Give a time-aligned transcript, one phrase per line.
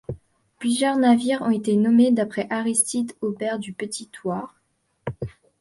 [0.57, 4.55] Plusieurs navires ont été nommées d'après Aristide Aubert du Petit-Thouars.